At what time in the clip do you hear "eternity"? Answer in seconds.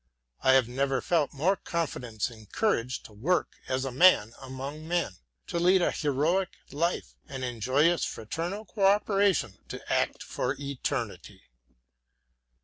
10.59-11.43